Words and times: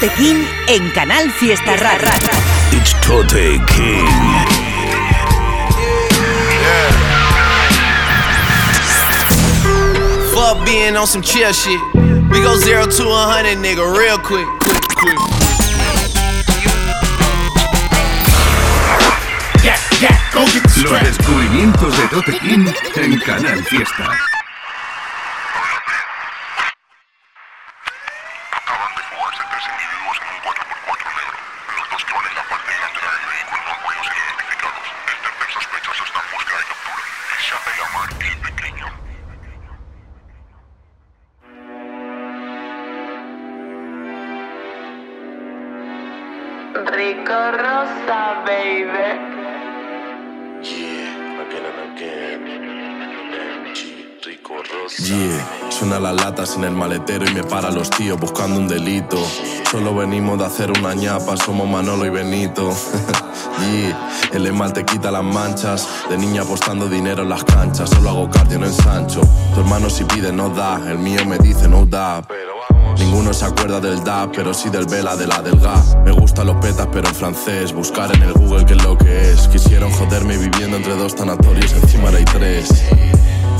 Tote 0.00 0.14
King 0.14 0.44
en 0.68 0.90
Canal 0.90 1.28
Fiesta 1.32 1.76
Rara. 1.76 2.12
It's 2.70 2.92
Tote 3.00 3.58
King. 3.66 4.06
Fuck 10.32 10.64
being 10.64 10.96
on 10.96 11.08
some 11.08 11.20
chill 11.20 11.52
shit. 11.52 11.80
We 12.30 12.40
go 12.40 12.54
zero 12.56 12.86
to 12.86 13.04
a 13.08 13.26
hundred, 13.26 13.58
nigga, 13.58 13.82
real 13.98 14.18
quick, 14.18 14.46
quick, 14.60 14.86
quick. 14.96 15.18
Los 20.84 21.02
descubrimientos 21.02 21.98
de 21.98 22.08
Tote 22.08 22.38
King 22.38 22.66
en 22.94 23.18
Canal 23.18 23.64
Fiesta. 23.64 24.27
Acaban 28.78 28.94
de 28.94 29.02
jugarse 29.10 29.42
tres 29.50 29.64
individuos 29.74 30.16
en 30.22 30.28
un 30.30 30.38
4x4 30.46 31.10
negro. 31.18 31.34
Los 31.74 31.86
dos 31.90 32.04
que 32.04 32.12
van 32.14 32.26
en 32.30 32.34
la 32.38 32.44
parte 32.46 32.70
delantera 32.70 33.10
del 33.10 33.26
vehículo 33.26 33.58
no 33.66 33.70
han 33.74 33.80
podido 33.82 34.02
ser 34.06 34.16
identificados. 34.22 34.86
El 35.10 35.18
tercer 35.18 35.50
sospechoso 35.50 36.02
está 36.06 36.18
en 36.22 36.28
búsqueda 36.30 36.58
de 36.58 36.66
captura 36.70 37.02
y 37.34 37.42
se 37.42 37.52
hace 37.58 37.70
llamar 37.74 38.08
el 38.22 38.38
pequeño. 38.38 38.86
Rico 46.94 47.38
Rosa, 47.58 48.20
baby. 48.46 49.10
Yeah, 50.62 51.42
again 51.42 51.66
and 51.66 51.78
again. 51.98 52.40
MG, 53.66 54.22
Rico 54.24 54.62
Rosa. 54.62 55.02
Yeah, 55.02 55.67
suena 55.78 56.00
las 56.00 56.16
latas 56.16 56.56
en 56.56 56.64
el 56.64 56.72
maletero 56.72 57.24
y 57.24 57.32
me 57.32 57.44
para 57.44 57.70
los 57.70 57.88
tíos 57.90 58.18
buscando 58.18 58.58
un 58.58 58.66
delito. 58.66 59.16
Solo 59.70 59.94
venimos 59.94 60.36
de 60.36 60.44
hacer 60.44 60.72
una 60.72 60.92
ñapa, 60.92 61.36
somos 61.36 61.68
Manolo 61.68 62.04
y 62.04 62.10
Benito. 62.10 62.72
yeah, 63.60 64.10
el 64.32 64.46
esmalte 64.46 64.84
quita 64.84 65.12
las 65.12 65.22
manchas, 65.22 65.86
de 66.10 66.18
niña 66.18 66.42
apostando 66.42 66.88
dinero 66.88 67.22
en 67.22 67.28
las 67.28 67.44
canchas. 67.44 67.90
Solo 67.90 68.10
hago 68.10 68.28
cardio, 68.28 68.58
no 68.58 68.66
ensancho. 68.66 69.20
Tu 69.54 69.60
hermano 69.60 69.88
si 69.88 70.02
pide 70.02 70.32
no 70.32 70.48
da, 70.48 70.80
el 70.84 70.98
mío 70.98 71.24
me 71.26 71.38
dice 71.38 71.68
no 71.68 71.86
da. 71.86 72.22
Ninguno 72.98 73.32
se 73.32 73.44
acuerda 73.44 73.78
del 73.78 74.02
DAP, 74.02 74.32
pero 74.34 74.52
sí 74.52 74.70
del 74.70 74.86
vela, 74.86 75.14
de 75.14 75.28
la 75.28 75.40
del 75.42 75.60
gas. 75.60 75.96
Me 76.04 76.10
gustan 76.10 76.48
los 76.48 76.56
petas, 76.56 76.88
pero 76.90 77.06
en 77.06 77.14
francés. 77.14 77.72
Buscar 77.72 78.12
en 78.16 78.22
el 78.22 78.32
Google 78.32 78.66
qué 78.66 78.72
es 78.72 78.82
lo 78.82 78.98
que 78.98 79.30
es. 79.30 79.46
Quisieron 79.46 79.92
joderme 79.92 80.36
viviendo 80.38 80.76
entre 80.76 80.96
dos 80.96 81.14
tanatorios, 81.14 81.72
encima 81.72 82.08
hay 82.08 82.24
tres. 82.24 82.68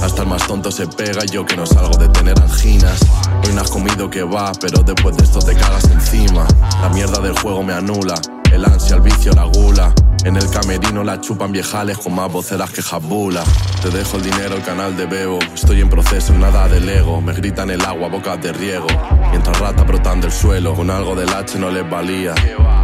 Hasta 0.03 0.23
el 0.23 0.29
más 0.29 0.47
tonto 0.47 0.71
se 0.71 0.87
pega 0.87 1.25
yo 1.25 1.45
que 1.45 1.57
no 1.57 1.67
salgo 1.67 1.97
de 1.99 2.09
tener 2.09 2.39
anginas. 2.41 3.01
Hoy 3.45 3.53
no 3.55 3.63
has 3.63 3.71
comido 3.71 4.09
que 4.09 4.23
va, 4.23 4.53
pero 4.61 4.83
después 4.83 5.17
de 5.17 5.25
esto 5.25 5.41
te 5.41 5.55
cagas 5.55 5.85
encima. 5.91 6.47
La 6.81 6.89
mierda 6.89 7.21
del 7.21 7.39
juego 7.39 7.63
me 7.63 7.73
anula. 7.73 8.15
El 8.53 8.65
ansia, 8.65 8.97
el 8.97 9.03
vicio, 9.03 9.33
la 9.33 9.45
gula. 9.45 9.93
En 10.25 10.37
el 10.37 10.51
camerino 10.51 11.05
la 11.05 11.21
chupan 11.21 11.53
viejales 11.53 11.97
con 11.99 12.15
más 12.15 12.31
voceras 12.31 12.71
que 12.71 12.83
jabula. 12.83 13.45
Te 13.83 13.89
dejo 13.91 14.17
el 14.17 14.25
dinero, 14.25 14.57
el 14.57 14.63
canal 14.63 14.97
de 14.97 15.07
Bebo. 15.07 15.39
Estoy 15.55 15.81
en 15.81 15.89
proceso, 15.89 16.33
nada 16.35 16.67
del 16.69 16.89
ego. 16.89 17.21
Me 17.21 17.33
gritan 17.33 17.71
el 17.71 17.85
agua, 17.85 18.09
bocas 18.09 18.43
de 18.43 18.53
riego. 18.53 18.89
Mientras 19.31 19.59
rata 19.61 19.85
brotan 19.85 20.21
del 20.21 20.33
suelo, 20.33 20.75
con 20.75 20.91
algo 20.91 21.15
del 21.15 21.29
H 21.29 21.59
no 21.59 21.71
les 21.71 21.89
valía. 21.89 22.35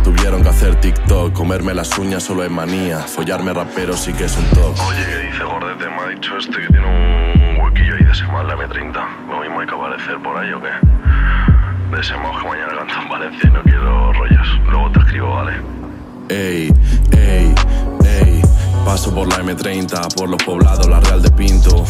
Tuvieron 0.04 0.42
que 0.42 0.48
hacer 0.48 0.80
TikTok, 0.80 1.32
comerme 1.32 1.74
las 1.74 1.98
uñas 1.98 2.22
solo 2.22 2.44
es 2.44 2.50
manía. 2.50 3.00
Follarme 3.00 3.52
rapero 3.52 3.96
sí 3.96 4.12
que 4.12 4.24
es 4.24 4.36
un 4.36 4.44
toque. 4.50 4.80
Oye, 4.80 5.04
¿qué 5.04 5.26
dice 5.26 5.44
Gordete? 5.44 5.90
Me 5.90 6.00
ha 6.00 6.08
dicho 6.08 6.36
este 6.38 6.60
que 6.60 6.68
tiene 6.68 6.86
un 6.86 7.60
huequillo 7.60 7.94
ahí 7.96 8.04
de 8.04 8.14
semana 8.14 8.54
la 8.54 8.56
M30. 8.56 9.28
¿Lo 9.28 9.40
mismo 9.40 9.60
hay 9.60 9.66
que 9.66 9.74
aparecer 9.74 10.22
por 10.22 10.38
ahí 10.38 10.52
o 10.52 10.60
qué? 10.60 11.94
De 11.94 12.00
ese 12.00 12.14
que 12.14 12.48
mañana 12.48 12.76
canto 12.78 12.94
en 13.02 13.08
Valencia 13.08 13.48
y 13.48 13.52
no 13.52 13.62
quiero 13.62 14.12
rollos. 14.12 14.60
Luego 14.70 14.92
te 14.92 15.00
escribo, 15.00 15.30
¿vale? 15.34 15.52
Ey. 16.28 16.72
Paso 18.94 19.12
por 19.12 19.26
la 19.26 19.42
M30, 19.42 20.14
por 20.14 20.28
los 20.28 20.40
poblados, 20.44 20.86
la 20.86 21.00
Real 21.00 21.20
de 21.20 21.28
Pinto. 21.32 21.84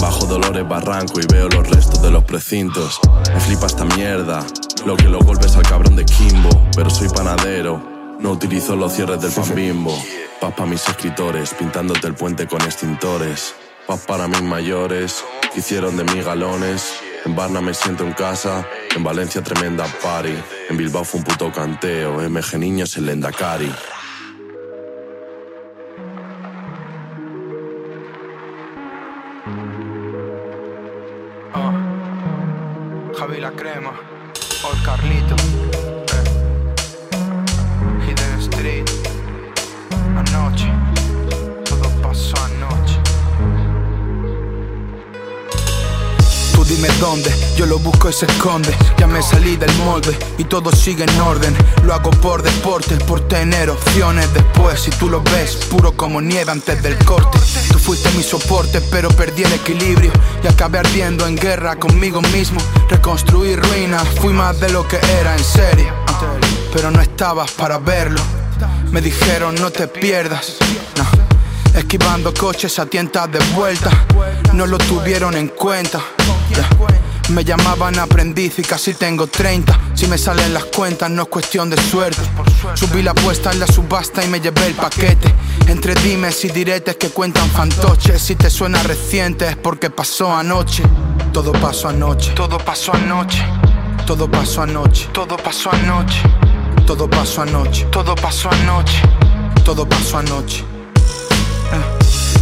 Bajo 0.00 0.26
Dolores 0.26 0.68
Barranco 0.68 1.20
y 1.20 1.26
veo 1.32 1.48
los 1.48 1.70
restos 1.70 2.02
de 2.02 2.10
los 2.10 2.24
precintos. 2.24 2.98
Me 3.32 3.38
flipa 3.38 3.66
esta 3.66 3.84
mierda, 3.84 4.44
lo 4.84 4.96
que 4.96 5.04
los 5.04 5.24
golpes 5.24 5.54
al 5.54 5.62
cabrón 5.62 5.94
de 5.94 6.04
Kimbo. 6.04 6.50
Pero 6.74 6.90
soy 6.90 7.10
panadero, 7.10 7.80
no 8.18 8.32
utilizo 8.32 8.74
los 8.74 8.92
cierres 8.92 9.20
del 9.20 9.30
pan 9.30 9.54
bimbo. 9.54 9.96
Paz 10.40 10.52
para 10.54 10.68
mis 10.68 10.88
escritores, 10.88 11.54
pintándote 11.54 12.08
el 12.08 12.14
puente 12.14 12.48
con 12.48 12.60
extintores. 12.62 13.54
Paz 13.86 14.00
para 14.04 14.26
mis 14.26 14.42
mayores, 14.42 15.24
que 15.54 15.60
hicieron 15.60 15.96
de 15.96 16.02
mí 16.02 16.22
galones. 16.22 16.92
En 17.24 17.36
Barna 17.36 17.60
me 17.60 17.72
siento 17.72 18.02
en 18.02 18.14
casa, 18.14 18.66
en 18.96 19.04
Valencia 19.04 19.44
tremenda 19.44 19.86
party. 20.02 20.34
En 20.70 20.76
Bilbao 20.76 21.04
fue 21.04 21.20
un 21.20 21.24
puto 21.24 21.52
canteo, 21.52 22.28
MG 22.28 22.58
Niños 22.58 22.96
en 22.96 23.06
Lendakari. 23.06 23.72
Carlito, 34.98 35.77
yo 47.58 47.66
lo 47.66 47.80
busco 47.80 48.08
y 48.08 48.12
se 48.12 48.24
esconde. 48.24 48.72
Ya 48.98 49.08
me 49.08 49.20
salí 49.20 49.56
del 49.56 49.72
molde 49.78 50.16
y 50.38 50.44
todo 50.44 50.70
sigue 50.70 51.02
en 51.02 51.20
orden. 51.20 51.56
Lo 51.82 51.92
hago 51.92 52.10
por 52.10 52.40
deporte, 52.40 52.96
por 52.98 53.26
tener 53.26 53.68
opciones 53.68 54.32
después. 54.32 54.78
Si 54.80 54.90
tú 54.92 55.10
lo 55.10 55.20
ves, 55.22 55.56
puro 55.68 55.90
como 55.90 56.20
nieve 56.20 56.52
antes 56.52 56.80
del 56.84 56.96
corte. 57.04 57.36
Tú 57.72 57.80
fuiste 57.80 58.12
mi 58.12 58.22
soporte, 58.22 58.80
pero 58.92 59.08
perdí 59.08 59.42
el 59.42 59.52
equilibrio. 59.54 60.12
Y 60.44 60.46
acabé 60.46 60.78
ardiendo 60.78 61.26
en 61.26 61.34
guerra 61.34 61.74
conmigo 61.74 62.22
mismo. 62.22 62.60
Reconstruí 62.88 63.56
ruinas, 63.56 64.06
fui 64.20 64.32
más 64.32 64.60
de 64.60 64.70
lo 64.70 64.86
que 64.86 65.00
era 65.20 65.36
en 65.36 65.42
serio. 65.42 65.92
Pero 66.72 66.92
no 66.92 67.00
estabas 67.00 67.50
para 67.50 67.78
verlo. 67.78 68.20
Me 68.92 69.00
dijeron 69.00 69.56
no 69.56 69.70
te 69.70 69.88
pierdas. 69.88 70.58
Esquivando 71.74 72.32
coches 72.32 72.78
a 72.78 72.86
tientas 72.86 73.32
de 73.32 73.40
vuelta. 73.56 73.90
No 74.52 74.64
lo 74.64 74.78
tuvieron 74.78 75.36
en 75.36 75.48
cuenta. 75.48 76.00
Me 77.30 77.44
llamaban 77.44 77.98
aprendiz 77.98 78.58
y 78.58 78.62
casi 78.62 78.94
tengo 78.94 79.26
30. 79.26 79.78
Si 79.94 80.06
me 80.06 80.16
salen 80.16 80.54
las 80.54 80.64
cuentas, 80.64 81.10
no 81.10 81.22
es 81.22 81.28
cuestión 81.28 81.68
de 81.68 81.76
suerte. 81.76 82.22
Subí 82.74 83.02
la 83.02 83.10
apuesta 83.10 83.52
en 83.52 83.60
la 83.60 83.66
subasta 83.66 84.24
y 84.24 84.28
me 84.28 84.40
llevé 84.40 84.66
el 84.66 84.74
paquete. 84.74 85.34
Entre 85.66 85.94
dimes 85.96 86.42
y 86.44 86.48
diretes 86.48 86.96
que 86.96 87.10
cuentan 87.10 87.48
fantoches. 87.50 88.22
Si 88.22 88.34
te 88.34 88.48
suena 88.48 88.82
reciente 88.82 89.46
es 89.46 89.56
porque 89.56 89.90
pasó 89.90 90.34
anoche. 90.34 90.82
Todo 91.32 91.52
pasó 91.52 91.88
anoche. 91.88 92.32
Todo 92.32 92.56
pasó 92.58 92.94
anoche. 92.94 93.44
Todo 94.06 94.30
pasó 94.30 94.54
anoche. 94.62 95.06
Todo 95.12 95.36
pasó 95.36 95.70
anoche. 95.70 96.24
Todo 96.86 97.10
pasó 97.10 97.42
anoche. 97.42 97.84
Todo 97.90 98.14
pasó 98.14 98.50
anoche. 98.50 99.02
Todo 99.64 99.86
pasó 99.86 100.18
anoche. 100.18 100.77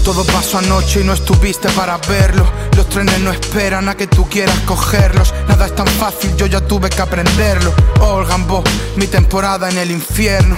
Todo 0.06 0.22
pasó 0.22 0.58
anoche 0.58 1.00
y 1.00 1.04
no 1.04 1.14
estuviste 1.14 1.68
para 1.70 1.96
verlo. 1.96 2.46
Los 2.76 2.88
trenes 2.88 3.18
no 3.18 3.32
esperan 3.32 3.88
a 3.88 3.96
que 3.96 4.06
tú 4.06 4.24
quieras 4.28 4.56
cogerlos. 4.60 5.34
Nada 5.48 5.66
es 5.66 5.74
tan 5.74 5.88
fácil, 5.88 6.36
yo 6.36 6.46
ya 6.46 6.60
tuve 6.60 6.88
que 6.90 7.02
aprenderlo. 7.02 7.74
Oh, 7.98 8.24
Gambo, 8.24 8.62
mi 8.94 9.08
temporada 9.08 9.68
en 9.68 9.78
el 9.78 9.90
infierno. 9.90 10.54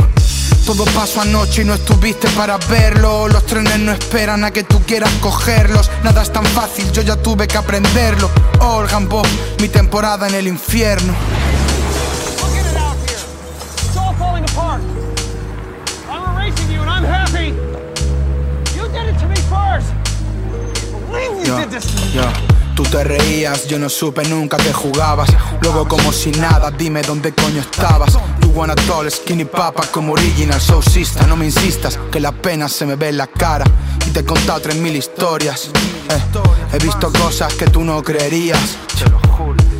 Todo 0.66 0.84
pasó 0.94 1.22
anoche 1.22 1.62
y 1.62 1.64
no 1.64 1.72
estuviste 1.72 2.28
para 2.36 2.58
verlo. 2.58 3.26
Los 3.26 3.46
trenes 3.46 3.78
no 3.78 3.92
esperan 3.92 4.44
a 4.44 4.50
que 4.50 4.64
tú 4.64 4.82
quieras 4.82 5.10
cogerlos. 5.22 5.90
Nada 6.04 6.20
es 6.20 6.30
tan 6.30 6.44
fácil, 6.44 6.92
yo 6.92 7.00
ya 7.00 7.16
tuve 7.16 7.48
que 7.48 7.56
aprenderlo. 7.56 8.30
Oh, 8.60 8.84
Gambo, 8.86 9.22
mi 9.62 9.70
temporada 9.70 10.28
en 10.28 10.34
el 10.34 10.46
infierno. 10.46 11.14
Tú 22.74 22.84
te 22.84 23.02
reías, 23.02 23.66
yo 23.66 23.78
no 23.78 23.88
supe 23.88 24.22
nunca 24.28 24.56
que 24.56 24.72
jugabas. 24.72 25.28
Luego 25.60 25.88
como 25.88 26.12
si 26.12 26.30
nada, 26.30 26.70
dime 26.70 27.02
dónde 27.02 27.32
coño 27.32 27.60
estabas. 27.60 28.16
You 28.42 28.50
wanna 28.50 28.76
tall, 28.76 29.10
skinny 29.10 29.44
papa 29.44 29.84
como 29.90 30.12
original 30.12 30.60
sousista. 30.60 31.26
No 31.26 31.36
me 31.36 31.46
insistas, 31.46 31.98
que 32.12 32.20
la 32.20 32.30
pena 32.30 32.68
se 32.68 32.86
me 32.86 32.94
ve 32.94 33.08
en 33.08 33.16
la 33.16 33.26
cara. 33.26 33.64
Y 34.06 34.10
te 34.10 34.20
he 34.20 34.24
contado 34.24 34.60
tres 34.60 34.76
mil 34.76 34.94
historias. 34.94 35.70
Eh, 36.10 36.22
he 36.72 36.78
visto 36.78 37.10
cosas 37.12 37.52
que 37.54 37.66
tú 37.66 37.82
no 37.82 38.00
creerías. 38.02 38.78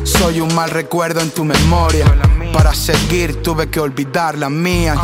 Soy 0.03 0.41
un 0.41 0.53
mal 0.53 0.69
recuerdo 0.69 1.21
en 1.21 1.29
tu 1.31 1.45
memoria. 1.45 2.05
Para 2.51 2.73
seguir 2.73 3.41
tuve 3.41 3.69
que 3.69 3.79
olvidar 3.79 4.37
la 4.37 4.49
mía. 4.49 4.95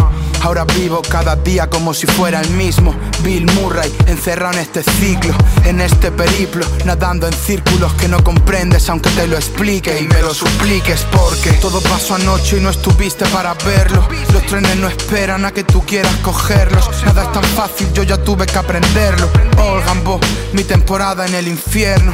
Ahora 0.46 0.64
vivo 0.64 1.02
cada 1.02 1.36
día 1.36 1.68
como 1.72 1.92
si 1.92 2.06
fuera 2.06 2.40
el 2.40 2.52
mismo. 2.52 2.94
Bill 3.24 3.52
Murray, 3.54 3.92
encerrado 4.06 4.54
en 4.54 4.60
este 4.60 4.84
ciclo, 4.84 5.34
en 5.64 5.82
este 5.82 6.12
periplo, 6.12 6.64
nadando 6.86 7.26
en 7.26 7.34
círculos 7.34 7.92
que 7.96 8.08
no 8.08 8.24
comprendes 8.24 8.88
aunque 8.90 9.10
te 9.10 9.26
lo 9.26 9.38
explique 9.38 10.00
y 10.00 10.08
me 10.08 10.22
lo 10.22 10.36
supliques 10.36 11.04
porque 11.12 11.54
todo 11.54 11.82
pasó 11.82 12.14
anoche 12.14 12.58
y 12.58 12.62
no 12.62 12.70
estuviste 12.70 13.26
para 13.30 13.56
verlo. 13.56 14.08
Los 14.34 14.46
trenes 14.46 14.76
no 14.76 14.88
esperan 14.88 15.46
a 15.46 15.52
que 15.52 15.64
tú 15.64 15.84
quieras 15.84 16.16
cogerlos. 16.18 16.92
Nada 17.04 17.24
es 17.24 17.32
tan 17.32 17.44
fácil, 17.44 17.92
yo 17.94 18.04
ya 18.04 18.18
tuve 18.18 18.46
que 18.46 18.60
aprenderlo. 18.60 19.28
Oh, 19.58 19.82
Gambo, 19.84 20.20
mi 20.54 20.64
temporada 20.64 21.26
en 21.26 21.34
el 21.34 21.48
infierno. 21.48 22.12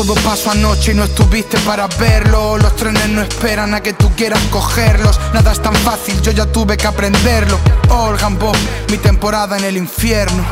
Todo 0.00 0.14
pasó 0.14 0.52
anoche 0.52 0.92
y 0.92 0.94
no 0.94 1.04
estuviste 1.04 1.58
para 1.58 1.86
verlo. 1.86 2.56
Los 2.56 2.74
trenes 2.74 3.06
no 3.10 3.20
esperan 3.20 3.74
a 3.74 3.82
que 3.82 3.92
tú 3.92 4.10
quieras 4.16 4.40
cogerlos. 4.50 5.20
Nada 5.34 5.52
es 5.52 5.60
tan 5.60 5.74
fácil, 5.74 6.18
yo 6.22 6.32
ya 6.32 6.46
tuve 6.46 6.78
que 6.78 6.86
aprenderlo. 6.86 7.58
Oh, 7.90 8.10
Gambo, 8.18 8.50
mi 8.90 8.96
temporada 8.96 9.58
en 9.58 9.64
el 9.64 9.76
infierno. 9.76 10.42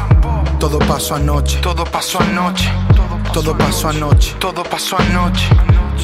Todo 0.60 0.78
pasó 0.80 1.14
anoche, 1.14 1.60
todo 1.62 1.84
pasó 1.84 2.20
anoche. 2.20 2.70
Todo 3.32 3.56
pasó 3.56 3.88
anoche, 3.88 4.34
todo 4.38 4.62
pasó 4.64 4.98
anoche. 4.98 5.48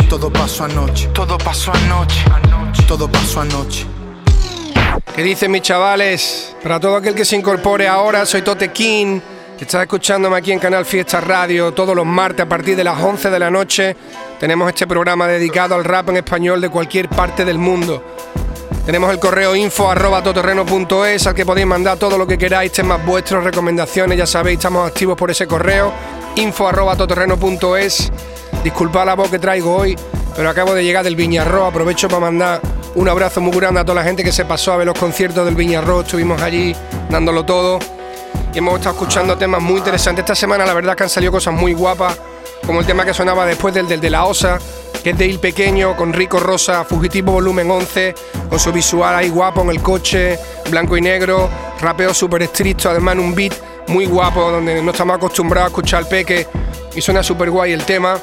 Todo 0.08 0.32
pasó 0.32 0.64
anoche, 0.64 1.08
todo 1.08 1.36
pasó 1.36 1.72
anoche. 1.74 2.24
Todo 2.88 3.12
pasó 3.12 3.42
anoche. 3.42 3.86
¿Qué 5.14 5.22
dicen 5.22 5.50
mis 5.50 5.60
chavales? 5.60 6.56
Para 6.62 6.80
todo 6.80 6.96
aquel 6.96 7.14
que 7.14 7.26
se 7.26 7.36
incorpore 7.36 7.88
ahora, 7.88 8.24
soy 8.24 8.40
Tote 8.40 8.72
King. 8.72 9.20
Estás 9.60 9.82
escuchándome 9.82 10.36
aquí 10.36 10.50
en 10.50 10.58
Canal 10.58 10.84
Fiesta 10.84 11.20
Radio 11.20 11.72
todos 11.72 11.94
los 11.94 12.04
martes 12.04 12.44
a 12.44 12.48
partir 12.48 12.76
de 12.76 12.82
las 12.82 13.00
11 13.00 13.30
de 13.30 13.38
la 13.38 13.50
noche. 13.50 13.96
Tenemos 14.38 14.68
este 14.68 14.86
programa 14.86 15.28
dedicado 15.28 15.76
al 15.76 15.84
rap 15.84 16.08
en 16.08 16.18
español 16.18 16.60
de 16.60 16.68
cualquier 16.68 17.08
parte 17.08 17.44
del 17.44 17.56
mundo. 17.56 18.02
Tenemos 18.84 19.10
el 19.12 19.18
correo 19.18 19.54
info 19.54 19.90
arroba 19.90 20.18
al 20.18 21.34
que 21.34 21.46
podéis 21.46 21.66
mandar 21.66 21.98
todo 21.98 22.18
lo 22.18 22.26
que 22.26 22.36
queráis, 22.36 22.72
temas 22.72 23.04
vuestros, 23.06 23.44
recomendaciones, 23.44 24.18
ya 24.18 24.26
sabéis, 24.26 24.58
estamos 24.58 24.86
activos 24.86 25.16
por 25.16 25.30
ese 25.30 25.46
correo 25.46 25.92
info 26.34 26.68
arroba 26.68 26.96
Disculpad 28.64 29.06
la 29.06 29.14
voz 29.14 29.30
que 29.30 29.38
traigo 29.38 29.76
hoy, 29.76 29.96
pero 30.36 30.50
acabo 30.50 30.74
de 30.74 30.84
llegar 30.84 31.04
del 31.04 31.16
Viñarro, 31.16 31.64
aprovecho 31.64 32.08
para 32.08 32.20
mandar 32.20 32.60
un 32.96 33.08
abrazo 33.08 33.40
muy 33.40 33.56
grande 33.56 33.80
a 33.80 33.84
toda 33.84 33.96
la 33.96 34.04
gente 34.04 34.24
que 34.24 34.32
se 34.32 34.44
pasó 34.44 34.72
a 34.72 34.76
ver 34.76 34.86
los 34.86 34.98
conciertos 34.98 35.44
del 35.44 35.54
Viñarro, 35.54 36.00
estuvimos 36.00 36.42
allí 36.42 36.74
dándolo 37.08 37.44
todo 37.44 37.78
y 38.54 38.58
hemos 38.58 38.74
estado 38.74 38.94
escuchando 38.94 39.36
temas 39.36 39.60
muy 39.60 39.78
interesantes. 39.78 40.22
Esta 40.22 40.34
semana 40.34 40.64
la 40.64 40.74
verdad 40.74 40.96
que 40.96 41.02
han 41.02 41.08
salido 41.08 41.32
cosas 41.32 41.52
muy 41.52 41.74
guapas, 41.74 42.16
como 42.64 42.80
el 42.80 42.86
tema 42.86 43.04
que 43.04 43.12
sonaba 43.12 43.44
después 43.44 43.74
del, 43.74 43.88
del 43.88 44.00
de 44.00 44.10
la 44.10 44.24
Osa, 44.24 44.58
que 45.02 45.10
es 45.10 45.18
de 45.18 45.26
Il 45.26 45.40
Pequeño, 45.40 45.96
con 45.96 46.12
Rico 46.12 46.38
Rosa, 46.38 46.84
Fugitivo 46.84 47.32
Volumen 47.32 47.70
11, 47.70 48.14
con 48.48 48.58
su 48.60 48.72
visual 48.72 49.14
ahí 49.14 49.28
guapo 49.28 49.62
en 49.62 49.70
el 49.70 49.82
coche, 49.82 50.38
blanco 50.70 50.96
y 50.96 51.00
negro, 51.00 51.50
rapeo 51.80 52.14
súper 52.14 52.42
estricto, 52.42 52.88
además 52.88 53.16
un 53.16 53.34
beat 53.34 53.54
muy 53.88 54.06
guapo, 54.06 54.50
donde 54.50 54.80
no 54.80 54.92
estamos 54.92 55.16
acostumbrados 55.16 55.66
a 55.66 55.70
escuchar 55.70 56.08
peque 56.08 56.46
y 56.94 57.00
suena 57.00 57.22
súper 57.22 57.50
guay 57.50 57.72
el 57.72 57.84
tema. 57.84 58.16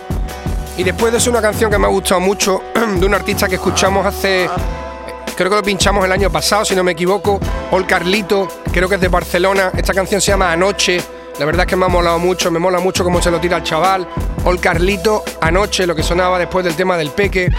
Y 0.77 0.83
después 0.83 1.11
de 1.11 1.17
eso 1.17 1.29
una 1.29 1.41
canción 1.41 1.69
que 1.69 1.77
me 1.77 1.87
ha 1.87 1.89
gustado 1.89 2.21
mucho, 2.21 2.63
de 2.99 3.05
un 3.05 3.13
artista 3.13 3.49
que 3.49 3.55
escuchamos 3.55 4.05
hace 4.05 4.49
creo 5.35 5.49
que 5.49 5.55
lo 5.55 5.63
pinchamos 5.63 6.05
el 6.05 6.11
año 6.11 6.31
pasado, 6.31 6.65
si 6.65 6.75
no 6.75 6.83
me 6.83 6.91
equivoco. 6.91 7.39
Ol 7.71 7.85
Carlito, 7.85 8.47
creo 8.71 8.87
que 8.89 8.95
es 8.95 9.01
de 9.01 9.07
Barcelona. 9.07 9.71
Esta 9.75 9.93
canción 9.93 10.21
se 10.21 10.31
llama 10.31 10.51
Anoche. 10.51 11.01
La 11.39 11.45
verdad 11.45 11.65
es 11.65 11.69
que 11.69 11.75
me 11.75 11.85
ha 11.85 11.89
molado 11.89 12.19
mucho, 12.19 12.51
me 12.51 12.59
mola 12.59 12.79
mucho 12.79 13.03
cómo 13.03 13.21
se 13.21 13.31
lo 13.31 13.39
tira 13.39 13.57
el 13.57 13.63
chaval. 13.63 14.07
Ol 14.43 14.59
Carlito, 14.59 15.23
Anoche, 15.41 15.87
lo 15.87 15.95
que 15.95 16.03
sonaba 16.03 16.37
después 16.37 16.65
del 16.65 16.75
tema 16.75 16.97
del 16.97 17.11
Peque. 17.11 17.51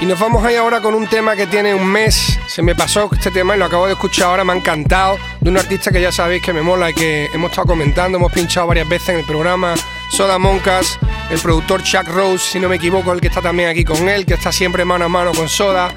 Y 0.00 0.04
nos 0.04 0.18
vamos 0.18 0.44
ahí 0.44 0.56
ahora 0.56 0.80
con 0.80 0.94
un 0.94 1.06
tema 1.06 1.36
que 1.36 1.46
tiene 1.46 1.74
un 1.74 1.86
mes. 1.86 2.38
Se 2.48 2.60
me 2.60 2.74
pasó 2.74 3.08
este 3.12 3.30
tema 3.30 3.54
y 3.54 3.58
lo 3.60 3.66
acabo 3.66 3.86
de 3.86 3.92
escuchar 3.92 4.26
ahora, 4.26 4.44
me 4.44 4.52
ha 4.52 4.56
encantado. 4.56 5.16
De 5.40 5.48
un 5.48 5.56
artista 5.56 5.92
que 5.92 6.00
ya 6.00 6.10
sabéis 6.10 6.42
que 6.42 6.52
me 6.52 6.60
mola 6.60 6.90
y 6.90 6.94
que 6.94 7.30
hemos 7.32 7.50
estado 7.50 7.68
comentando, 7.68 8.18
hemos 8.18 8.32
pinchado 8.32 8.66
varias 8.66 8.88
veces 8.88 9.10
en 9.10 9.18
el 9.18 9.24
programa. 9.24 9.74
Soda 10.10 10.38
Moncas, 10.38 10.98
el 11.30 11.38
productor 11.38 11.82
Chuck 11.84 12.08
Rose, 12.08 12.44
si 12.50 12.58
no 12.58 12.68
me 12.68 12.76
equivoco, 12.76 13.12
el 13.12 13.20
que 13.20 13.28
está 13.28 13.40
también 13.40 13.68
aquí 13.68 13.84
con 13.84 14.08
él, 14.08 14.26
que 14.26 14.34
está 14.34 14.50
siempre 14.50 14.84
mano 14.84 15.04
a 15.04 15.08
mano 15.08 15.32
con 15.32 15.48
Soda. 15.48 15.94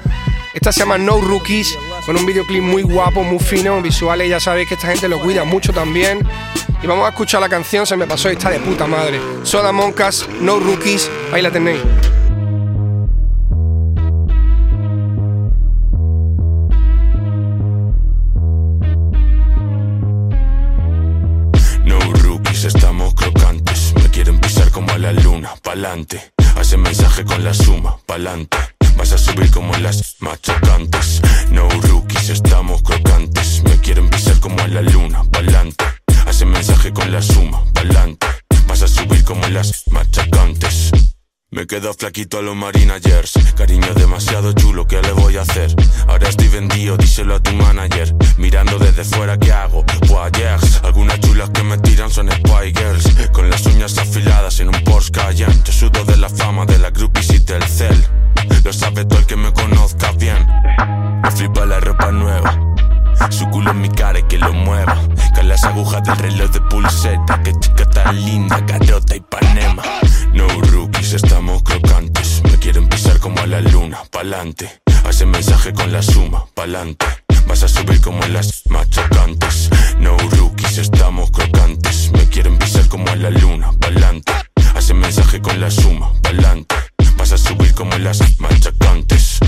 Esta 0.56 0.72
se 0.72 0.80
llama 0.80 0.96
No 0.96 1.20
Rookies, 1.20 1.78
con 2.06 2.16
un 2.16 2.24
videoclip 2.24 2.62
muy 2.62 2.80
guapo, 2.80 3.22
muy 3.22 3.38
fino, 3.38 3.80
visuales, 3.82 4.30
ya 4.30 4.40
sabéis 4.40 4.66
que 4.66 4.74
esta 4.74 4.88
gente 4.88 5.06
lo 5.06 5.20
cuida 5.20 5.44
mucho 5.44 5.70
también. 5.70 6.26
Y 6.82 6.86
vamos 6.86 7.04
a 7.04 7.10
escuchar 7.10 7.42
la 7.42 7.48
canción, 7.50 7.86
se 7.86 7.94
me 7.94 8.06
pasó 8.06 8.30
y 8.30 8.32
está 8.32 8.48
de 8.48 8.58
puta 8.58 8.86
madre. 8.86 9.20
Soda 9.42 9.70
Moncas, 9.70 10.26
No 10.40 10.58
Rookies, 10.58 11.10
ahí 11.30 11.42
la 11.42 11.50
tenéis. 11.50 11.82
No 21.84 21.98
rookies, 22.00 22.64
estamos 22.64 23.12
crocantes. 23.14 23.92
Me 24.02 24.10
quieren 24.10 24.40
pisar 24.40 24.70
como 24.70 24.90
a 24.90 24.96
la 24.98 25.12
luna, 25.12 25.52
pa'lante. 25.62 26.32
Hace 26.56 26.78
mensaje 26.78 27.24
con 27.26 27.44
la 27.44 27.52
suma, 27.52 27.98
pa'lante. 28.06 28.65
Vas 29.08 29.12
a 29.12 29.32
subir 29.32 29.48
como 29.52 29.72
las 29.76 30.16
machacantes. 30.18 31.22
No 31.52 31.68
rookies, 31.68 32.28
estamos 32.28 32.82
crocantes. 32.82 33.62
Me 33.62 33.78
quieren 33.80 34.10
pisar 34.10 34.40
como 34.40 34.60
a 34.60 34.66
la 34.66 34.82
luna, 34.82 35.22
pa'lante. 35.30 35.84
Hace 36.26 36.44
mensaje 36.44 36.92
con 36.92 37.12
la 37.12 37.22
suma, 37.22 37.62
pa'lante. 37.72 38.26
Vas 38.66 38.82
a 38.82 38.88
subir 38.88 39.22
como 39.22 39.46
las 39.46 39.84
machacantes. 39.92 40.90
Me 41.52 41.68
quedo 41.68 41.94
flaquito 41.94 42.38
a 42.38 42.42
los 42.42 42.56
marinagers 42.56 43.34
Cariño 43.56 43.94
demasiado 43.94 44.52
chulo, 44.52 44.88
¿qué 44.88 45.00
le 45.00 45.12
voy 45.12 45.36
a 45.36 45.42
hacer? 45.42 45.72
Ahora 46.08 46.28
estoy 46.28 46.48
vendido, 46.48 46.96
díselo 46.96 47.36
a 47.36 47.40
tu 47.40 47.52
manager 47.52 48.12
Mirando 48.36 48.76
desde 48.80 49.04
fuera, 49.04 49.38
¿qué 49.38 49.52
hago? 49.52 49.84
Voyeurs 50.08 50.80
Algunas 50.82 51.20
chulas 51.20 51.50
que 51.50 51.62
me 51.62 51.78
tiran 51.78 52.10
son 52.10 52.28
Spy 52.30 52.74
Con 53.32 53.48
las 53.48 53.64
uñas 53.66 53.96
afiladas 53.96 54.58
en 54.58 54.68
un 54.68 54.82
Porsche 54.82 55.12
Cayenne 55.12 55.62
Yo 55.64 55.72
sudo 55.72 56.04
de 56.04 56.16
la 56.16 56.28
fama 56.28 56.66
de 56.66 56.78
la 56.78 56.90
groupies 56.90 57.30
y 57.30 57.38
del 57.38 57.62
cel 57.62 58.25
Lo 58.64 58.72
sabe 58.72 59.04
todo 59.04 59.18
el 59.18 59.26
que 59.26 59.36
me 59.36 59.52
conozca 59.52 60.12
bien 60.12 60.46
Me 61.22 61.30
flipa 61.30 61.64
la 61.66 61.80
ropa 61.80 62.10
nueva 62.10 62.66
su 63.30 63.48
culo 63.50 63.70
en 63.70 63.80
mi 63.80 63.88
cara 63.88 64.18
y 64.18 64.22
que 64.24 64.38
lo 64.38 64.52
mueva. 64.52 64.96
Con 65.34 65.48
las 65.48 65.64
agujas 65.64 66.02
del 66.04 66.16
reloj 66.16 66.50
de 66.50 66.60
pulseta. 66.62 67.42
Que 67.42 67.52
chica 67.58 67.88
tan 67.88 68.24
linda, 68.24 68.60
garota 68.60 69.16
y 69.16 69.20
panema. 69.20 69.82
No 70.32 70.46
rookies, 70.48 71.12
estamos 71.12 71.62
crocantes. 71.62 72.42
Me 72.44 72.58
quieren 72.58 72.88
pisar 72.88 73.18
como 73.18 73.40
a 73.40 73.46
la 73.46 73.60
luna, 73.60 73.98
pa'lante. 74.10 74.80
Hace 75.04 75.26
mensaje 75.26 75.72
con 75.72 75.92
la 75.92 76.02
suma, 76.02 76.44
pa'lante. 76.54 77.06
Vas 77.46 77.62
a 77.62 77.68
subir 77.68 78.00
como 78.00 78.24
las 78.26 78.62
machacantes. 78.68 79.70
No 79.98 80.16
rookies, 80.16 80.78
estamos 80.78 81.30
crocantes. 81.30 82.10
Me 82.12 82.28
quieren 82.28 82.58
pisar 82.58 82.88
como 82.88 83.08
a 83.10 83.16
la 83.16 83.30
luna, 83.30 83.72
pa'lante. 83.80 84.32
Hace 84.74 84.94
mensaje 84.94 85.40
con 85.40 85.60
la 85.60 85.70
suma, 85.70 86.12
pa'lante. 86.22 86.75
Subir 87.46 87.74
como 87.74 87.96
las 87.98 88.18
machacantes. 88.40 89.38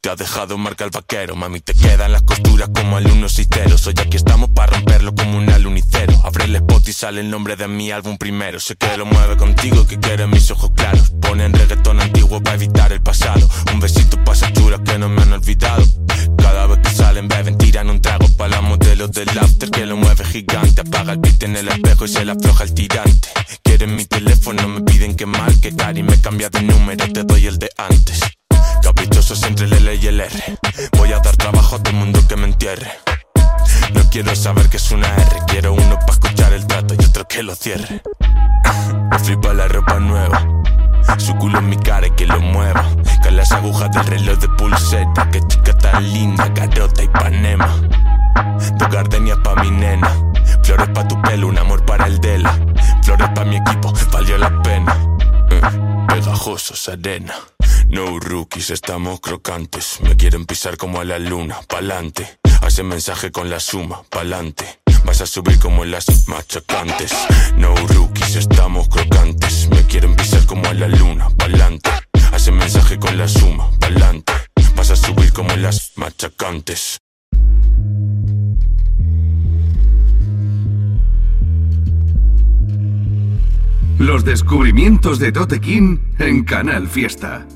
Te 0.00 0.10
ha 0.10 0.16
dejado 0.16 0.58
marca 0.58 0.84
el 0.84 0.90
vaquero, 0.90 1.36
mami, 1.36 1.60
te 1.60 1.74
quedan 1.74 2.12
las 2.12 2.22
costuras 2.22 2.70
como 2.74 2.96
alumnos 2.96 3.34
cisteros. 3.34 3.86
Hoy 3.86 3.94
aquí 4.00 4.16
estamos 4.16 4.50
para 4.50 4.72
romperlo 4.72 5.14
como 5.14 5.38
un 5.38 5.50
alunicero. 5.50 6.12
Abre 6.24 6.44
el 6.44 6.56
spot 6.56 6.88
y 6.88 6.92
sale 6.92 7.20
el 7.20 7.30
nombre 7.30 7.56
de 7.56 7.68
mi 7.68 7.90
álbum 7.90 8.16
primero. 8.16 8.60
Sé 8.60 8.76
que 8.76 8.96
lo 8.96 9.06
mueve 9.06 9.36
contigo, 9.36 9.86
que 9.86 9.98
quiere 9.98 10.26
mis 10.26 10.50
ojos 10.50 10.70
claros. 10.74 11.10
Ponen 11.20 11.52
reggaetón 11.52 12.00
antiguo 12.00 12.42
para 12.42 12.56
evitar 12.56 12.92
el 12.92 13.02
pasado. 13.02 13.48
Un 13.72 13.80
besito 13.80 14.22
pa' 14.24 14.32
esas 14.32 14.52
que 14.84 14.98
no 14.98 15.08
me 15.08 15.22
han 15.22 15.32
olvidado. 15.32 15.84
Cada 16.38 16.66
vez 16.66 16.78
que 16.80 16.90
salen, 16.90 17.28
beben, 17.28 17.58
tiran 17.58 17.90
un 17.90 18.00
trago 18.00 18.28
para 18.36 18.50
la 18.50 18.60
modelo 18.60 19.08
del 19.08 19.28
after 19.38 19.70
que 19.70 19.86
lo 19.86 19.96
mueve 19.96 20.24
gigante. 20.24 20.82
Apaga 20.82 21.12
el 21.12 21.18
beat 21.18 21.42
en 21.42 21.56
el 21.56 21.68
espejo 21.68 22.04
y 22.04 22.08
se 22.08 22.24
le 22.24 22.32
afloja 22.32 22.64
el 22.64 22.74
tirante. 22.74 23.28
Quieren 23.62 23.96
mi 23.96 24.04
que. 25.70 25.76
Cari 25.76 26.02
me 26.02 26.20
cambia 26.20 26.48
de 26.48 26.62
número, 26.62 27.10
te 27.12 27.24
doy 27.24 27.46
el 27.46 27.58
de 27.58 27.70
antes. 27.76 28.20
Caprichosos 28.82 29.42
entre 29.44 29.66
el 29.66 29.72
L 29.72 29.94
y 29.96 30.06
el 30.06 30.20
R. 30.20 30.58
Voy 30.96 31.12
a 31.12 31.18
dar 31.18 31.36
trabajo 31.36 31.76
a 31.76 31.82
todo 31.82 31.90
el 31.90 31.96
mundo 31.96 32.20
que 32.28 32.36
me 32.36 32.44
entierre. 32.44 32.90
No 33.92 34.08
quiero 34.10 34.34
saber 34.36 34.68
que 34.68 34.76
es 34.76 34.90
una 34.90 35.08
R. 35.08 35.36
Quiero 35.48 35.72
uno 35.72 35.98
para 35.98 36.12
escuchar 36.12 36.52
el 36.52 36.66
trato 36.66 36.94
y 36.94 37.04
otro 37.04 37.26
que 37.26 37.42
lo 37.42 37.54
cierre. 37.54 38.02
Me 39.10 39.18
flipa 39.18 39.52
la 39.54 39.66
ropa 39.68 39.98
nueva. 39.98 40.46
Su 41.18 41.34
culo 41.36 41.58
en 41.58 41.68
mi 41.68 41.76
cara 41.76 42.06
y 42.06 42.10
que 42.10 42.26
lo 42.26 42.40
mueva. 42.40 42.84
Con 43.22 43.36
las 43.36 43.50
agujas 43.52 43.90
del 43.92 44.06
reloj 44.06 44.38
de 44.38 44.48
pulseta. 44.50 45.28
Que 45.30 45.40
chica 45.48 45.76
tan 45.78 46.12
linda, 46.12 46.48
garota 46.48 47.02
y 47.02 47.08
panema. 47.08 47.68
Tu 48.78 48.86
gardenia 48.88 49.36
pa' 49.42 49.56
mi 49.62 49.70
nena. 49.70 50.10
Flores 50.62 50.88
pa' 50.94 51.06
tu 51.08 51.20
pelo, 51.22 51.48
un 51.48 51.58
amor 51.58 51.84
para 51.84 52.06
el 52.06 52.20
Dela. 52.20 52.56
Flores 53.02 53.28
pa' 53.34 53.44
mi 53.44 53.56
equipo, 53.56 53.92
valió 54.12 54.38
la 54.38 54.62
pena. 54.62 55.15
Mm, 55.62 56.06
Pegajosos, 56.06 56.88
arena. 56.88 57.34
No 57.88 58.18
rookies, 58.18 58.70
estamos 58.70 59.20
crocantes. 59.20 60.00
Me 60.02 60.16
quieren 60.16 60.44
pisar 60.44 60.76
como 60.76 61.00
a 61.00 61.04
la 61.04 61.18
luna, 61.18 61.56
pa'lante. 61.68 62.38
Hace 62.62 62.82
mensaje 62.82 63.30
con 63.30 63.48
la 63.48 63.60
suma, 63.60 64.02
pa'lante. 64.10 64.80
Vas 65.04 65.20
a 65.20 65.26
subir 65.26 65.58
como 65.58 65.84
las 65.84 66.26
machacantes. 66.28 67.12
No 67.56 67.74
rookies, 67.74 68.36
estamos 68.36 68.88
crocantes. 68.88 69.68
Me 69.70 69.82
quieren 69.86 70.16
pisar 70.16 70.44
como 70.46 70.68
a 70.68 70.74
la 70.74 70.88
luna, 70.88 71.28
pa'lante. 71.36 71.90
Hace 72.32 72.50
mensaje 72.52 72.98
con 72.98 73.16
la 73.16 73.28
suma, 73.28 73.70
pa'lante. 73.78 74.32
Vas 74.74 74.90
a 74.90 74.96
subir 74.96 75.32
como 75.32 75.54
las 75.56 75.92
machacantes. 75.96 76.98
Descubrimientos 84.26 85.20
de 85.20 85.30
Tote 85.30 85.60
en 86.18 86.42
Canal 86.44 86.88
Fiesta. 86.88 87.46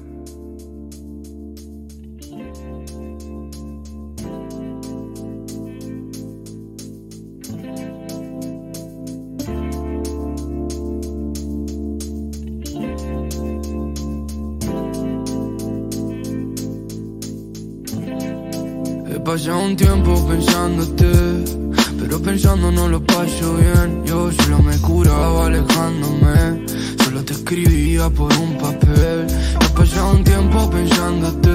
Pensando 22.21 22.71
no 22.71 22.89
lo 22.89 23.03
paso 23.05 23.57
bien. 23.57 24.05
Yo 24.05 24.31
solo 24.33 24.59
me 24.61 24.77
curaba 24.79 25.47
alejándome, 25.47 26.67
solo 27.05 27.25
te 27.25 27.33
escribía 27.33 28.09
por 28.11 28.33
un 28.37 28.57
papel. 28.59 29.27
He 29.61 29.69
pasado 29.79 30.13
un 30.13 30.25
tiempo 30.25 30.71
pensándote, 30.71 31.51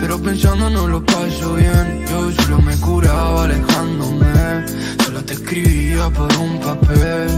pero 0.00 0.20
pensando 0.20 0.70
no 0.70 0.86
lo 0.88 1.04
paso 1.04 1.54
bien. 1.54 2.04
Yo 2.10 2.32
solo 2.32 2.62
me 2.62 2.76
curaba 2.76 3.44
alejándome, 3.44 4.64
solo 5.04 5.22
te 5.24 5.34
escribía 5.34 6.08
por 6.10 6.34
un 6.36 6.60
papel. 6.60 7.28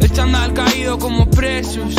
El 0.00 0.12
chandal 0.12 0.52
caído 0.52 0.98
como 0.98 1.28
presos 1.30 1.94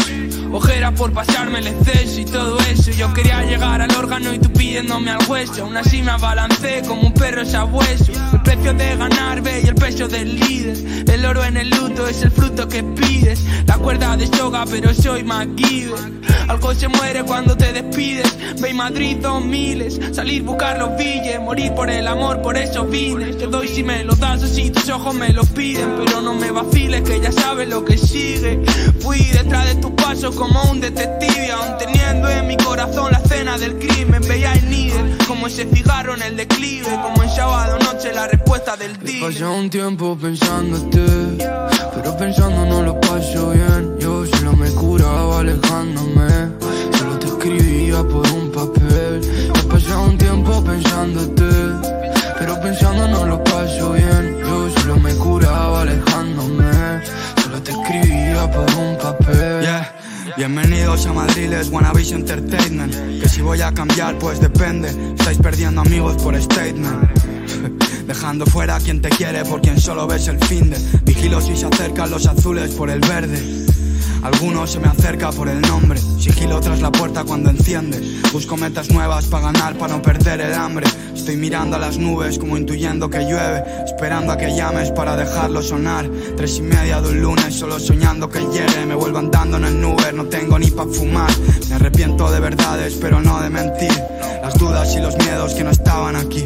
Ojeras 0.54 0.94
por 0.94 1.12
pasarme 1.12 1.60
el 1.60 1.68
exceso 1.68 2.22
y 2.22 2.26
todo 2.26 2.60
eso. 2.60 2.92
Yo 2.92 3.12
quería 3.12 3.42
llegar 3.42 3.82
al 3.82 3.90
órgano 3.96 4.32
y 4.32 4.38
tú 4.38 4.54
pidiéndome 4.54 5.10
al 5.10 5.28
hueso. 5.28 5.64
Aún 5.64 5.76
así 5.76 6.04
me 6.04 6.12
abalancé 6.12 6.84
como 6.88 7.02
un 7.02 7.14
perro 7.14 7.44
sabueso. 7.44 8.12
El 8.32 8.42
precio 8.44 8.74
de 8.76 8.96
ganar, 8.96 9.42
ve, 9.42 9.62
y 9.64 9.68
el 9.68 9.74
peso 9.74 10.08
del 10.08 10.40
líder. 10.40 11.10
El 11.10 11.26
oro 11.26 11.44
en 11.44 11.58
el 11.58 11.72
luto 11.72 12.08
es 12.08 12.22
el 12.22 12.30
fruto 12.30 12.68
que 12.68 12.84
pides. 12.84 13.44
La 13.66 13.80
cuerda 13.80 14.16
de 14.16 14.28
soga 14.28 14.64
pero 14.70 14.94
soy 14.94 15.24
MacGyver. 15.24 16.22
Algo 16.48 16.74
se 16.76 16.88
muere 16.88 17.24
cuando 17.24 17.58
te 17.58 17.74
despides. 17.74 18.38
Ve 18.62 18.70
y 18.70 18.74
Madrid 18.76 19.18
son 19.24 19.50
miles. 19.50 20.00
Salir 20.12 20.44
buscar 20.44 20.78
los 20.78 20.96
billes 20.98 21.40
Morir 21.42 21.74
por 21.74 21.90
el 21.90 22.08
amor, 22.08 22.44
por 22.44 22.58
eso 22.58 22.86
vine. 22.86 23.34
Te 23.34 23.48
doy 23.48 23.68
si 23.68 23.82
me 23.82 24.04
lo 24.04 24.16
das 24.16 24.44
así 24.44 24.70
tus 24.70 24.88
ojos 24.90 25.16
me 25.16 25.30
lo 25.30 25.44
piden. 25.46 25.96
Pero 25.98 26.22
no 26.22 26.36
me 26.36 26.52
vaciles 26.52 27.02
que 27.02 27.20
ya 27.20 27.32
sabes 27.32 27.68
lo 27.70 27.84
que 27.84 27.98
sigue. 27.98 28.64
Fui 29.00 29.18
detrás 29.18 29.66
de 29.66 29.82
tus 29.82 29.93
pasos 30.04 30.36
como 30.36 30.62
un 30.70 30.80
detective 30.80 31.52
Aún 31.52 31.78
teniendo 31.78 32.30
en 32.30 32.48
mi 32.48 32.58
corazón 32.58 33.12
la 33.12 33.20
escena 33.20 33.58
del 33.58 33.78
crimen. 33.78 34.22
Veía 34.28 34.54
el 34.54 34.70
líder 34.70 35.18
como 35.28 35.48
ese 35.48 35.66
cigarro 35.74 36.16
en 36.16 36.22
el 36.22 36.38
declive 36.38 36.90
Como 37.02 37.24
en 37.24 37.30
sábado 37.30 37.78
noche 37.80 38.14
la 38.14 38.28
respuesta 38.28 38.76
del 38.76 38.98
día 39.00 39.22
pasado 39.26 39.56
un 39.56 39.70
tiempo 39.70 40.18
pensándote, 40.18 41.33
Bienvenidos 61.04 61.06
a 61.06 61.34
Madriles 61.34 61.70
Wannabe 61.70 62.02
Entertainment. 62.02 63.22
Que 63.22 63.28
si 63.28 63.42
voy 63.42 63.60
a 63.62 63.74
cambiar 63.74 64.18
pues 64.20 64.40
depende. 64.40 64.90
Estáis 65.18 65.38
perdiendo 65.38 65.82
amigos 65.82 66.16
por 66.22 66.40
statement. 66.42 67.10
Dejando 68.08 68.46
fuera 68.46 68.78
a 68.78 68.80
quien 68.80 69.02
te 69.02 69.10
quiere 69.10 69.44
por 69.44 69.62
quien 69.62 69.80
solo 69.80 70.08
ves 70.08 70.28
el 70.30 70.40
fin 70.46 70.70
de 70.70 70.78
Vigilo 71.04 71.42
si 71.42 71.58
se 71.58 71.66
acercan 71.66 72.10
los 72.10 72.26
azules 72.26 72.72
por 72.76 72.90
el 72.90 73.02
verde 73.02 73.63
Algunos 74.24 74.72
se 74.72 74.80
me 74.80 74.88
acerca 74.88 75.32
por 75.32 75.50
el 75.50 75.62
nombre. 75.62 76.00
Sigilo 76.00 76.62
tras 76.62 76.82
la 76.82 76.92
puerta 76.92 77.24
cuando 77.24 77.50
enciende. 77.50 78.22
Busco 78.32 78.56
metas 78.56 78.90
nuevas 78.90 79.26
para 79.26 79.52
ganar, 79.52 79.78
para 79.78 79.96
no 79.96 80.02
perder 80.02 80.42
el 80.42 80.54
hambre. 80.54 80.88
Estoy 81.14 81.36
mirando 81.36 81.76
a 81.76 81.80
las 81.80 81.98
nubes 81.98 82.40
como 82.40 82.58
intuyendo 82.58 83.10
que 83.10 83.20
llueve. 83.20 83.64
Esperando 83.86 84.32
a 84.32 84.38
que 84.38 84.56
llames 84.56 84.92
para 84.92 85.16
dejarlo 85.16 85.62
sonar. 85.62 86.10
Tres 86.38 86.58
y 86.58 86.62
media 86.62 87.02
de 87.02 87.10
un 87.10 87.22
lunes 87.22 87.54
solo 87.54 87.80
soñando 87.80 88.30
que 88.30 88.40
llegue. 88.40 88.86
Me 88.86 88.96
vuelvo 88.96 89.20
andando 89.20 89.58
en 89.58 89.66
el 89.66 89.84
Uber, 89.84 90.14
no 90.14 90.26
tengo 90.26 90.58
ni 90.58 90.72
pa' 90.72 90.86
fumar. 90.86 91.32
Me 91.70 91.76
arrepiento 91.76 92.32
de 92.32 92.40
verdades 92.40 92.98
pero 93.00 93.22
no 93.22 93.42
de 93.42 93.50
mentir. 93.50 93.92
Las 94.42 94.54
dudas 94.56 94.96
y 94.96 95.00
los 95.00 95.18
miedos 95.18 95.54
que 95.54 95.64
no 95.64 95.72
estaban 95.72 96.16
aquí. 96.16 96.46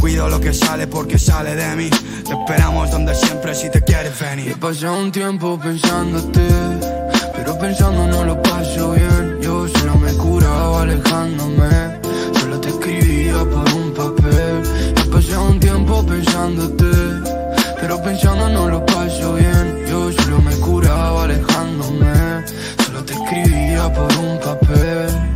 Cuido 0.00 0.28
lo 0.28 0.40
que 0.40 0.52
sale 0.52 0.86
porque 0.86 1.18
sale 1.18 1.54
de 1.54 1.76
mí. 1.76 1.90
Te 1.90 2.32
esperamos 2.32 2.90
donde 2.90 3.14
siempre 3.14 3.54
si 3.54 3.70
te 3.70 3.82
quieres 3.82 4.18
venir. 4.18 4.50
He 4.50 4.56
pasado 4.56 4.98
un 4.98 5.12
tiempo 5.12 5.58
pensándote, 5.58 6.46
pero 7.44 7.58
pensando 7.58 8.06
no 8.06 8.24
lo 8.24 8.42
paso 8.42 8.92
bien. 8.92 9.38
Yo 9.42 9.68
solo 9.68 9.96
me 9.96 10.12
curaba 10.14 10.82
alejándome, 10.82 12.00
solo 12.40 12.58
te 12.58 12.68
escribía 12.70 13.38
por 13.44 13.72
un 13.74 13.92
papel. 13.92 14.62
He 14.96 15.10
pasado 15.10 15.50
un 15.50 15.60
tiempo 15.60 16.06
pensándote, 16.06 16.86
pero 17.80 18.02
pensando 18.02 18.48
no 18.48 18.68
lo 18.70 18.86
paso 18.86 19.34
bien. 19.34 19.84
Yo 19.86 20.10
solo 20.12 20.40
me 20.40 20.56
curaba 20.56 21.24
alejándome, 21.24 22.46
solo 22.86 23.04
te 23.04 23.12
escribía 23.12 23.92
por 23.92 24.10
un 24.16 24.40
papel. 24.40 25.33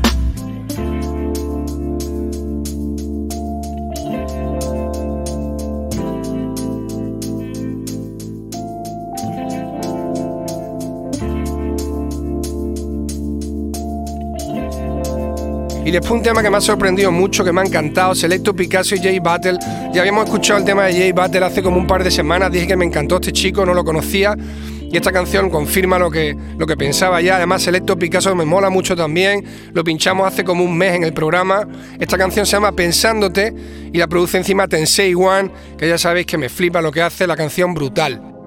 Y 15.88 15.90
después 15.90 16.10
un 16.12 16.22
tema 16.22 16.42
que 16.42 16.50
me 16.50 16.58
ha 16.58 16.60
sorprendido 16.60 17.10
mucho, 17.10 17.42
que 17.42 17.50
me 17.50 17.62
ha 17.62 17.64
encantado, 17.64 18.14
Selecto 18.14 18.54
Picasso 18.54 18.94
y 18.94 18.98
Jay 18.98 19.20
Battle. 19.20 19.58
Ya 19.90 20.02
habíamos 20.02 20.26
escuchado 20.26 20.58
el 20.58 20.66
tema 20.66 20.84
de 20.84 20.92
Jay 20.92 21.12
Battle 21.12 21.42
hace 21.46 21.62
como 21.62 21.78
un 21.78 21.86
par 21.86 22.04
de 22.04 22.10
semanas, 22.10 22.52
dije 22.52 22.66
que 22.66 22.76
me 22.76 22.84
encantó 22.84 23.14
este 23.14 23.32
chico, 23.32 23.64
no 23.64 23.72
lo 23.72 23.82
conocía. 23.86 24.36
Y 24.82 24.94
esta 24.98 25.12
canción 25.12 25.48
confirma 25.48 25.98
lo 25.98 26.10
que, 26.10 26.36
lo 26.58 26.66
que 26.66 26.76
pensaba 26.76 27.22
ya. 27.22 27.36
Además, 27.36 27.62
Selecto 27.62 27.98
Picasso 27.98 28.36
me 28.36 28.44
mola 28.44 28.68
mucho 28.68 28.94
también. 28.96 29.42
Lo 29.72 29.82
pinchamos 29.82 30.26
hace 30.26 30.44
como 30.44 30.62
un 30.62 30.76
mes 30.76 30.94
en 30.94 31.04
el 31.04 31.14
programa. 31.14 31.66
Esta 31.98 32.18
canción 32.18 32.44
se 32.44 32.52
llama 32.52 32.72
Pensándote 32.72 33.54
y 33.90 33.96
la 33.96 34.08
produce 34.08 34.36
encima 34.36 34.68
Tensei 34.68 35.14
One, 35.14 35.50
que 35.78 35.88
ya 35.88 35.96
sabéis 35.96 36.26
que 36.26 36.36
me 36.36 36.50
flipa 36.50 36.82
lo 36.82 36.92
que 36.92 37.00
hace, 37.00 37.26
la 37.26 37.34
canción 37.34 37.72
brutal. 37.72 38.37